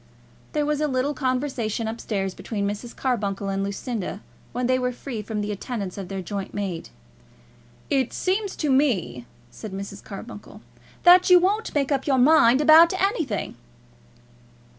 There 0.53 0.65
was 0.65 0.81
a 0.81 0.87
little 0.87 1.13
conversation 1.13 1.87
up 1.87 2.01
stairs 2.01 2.33
between 2.33 2.67
Mrs. 2.67 2.95
Carbuncle 2.95 3.49
and 3.49 3.63
Lucinda, 3.63 4.21
when 4.51 4.65
they 4.65 4.79
were 4.79 4.91
free 4.91 5.21
from 5.21 5.41
the 5.41 5.51
attendance 5.51 5.95
of 5.95 6.07
their 6.07 6.23
joint 6.23 6.55
maid. 6.55 6.89
"It 7.87 8.11
seems 8.11 8.55
to 8.55 8.71
me," 8.71 9.27
said 9.51 9.73
Mrs. 9.73 10.03
Carbuncle, 10.03 10.61
"that 11.03 11.29
you 11.29 11.37
won't 11.37 11.75
make 11.75 11.91
up 11.91 12.07
your 12.07 12.17
mind 12.17 12.61
about 12.61 12.99
anything." 12.99 13.57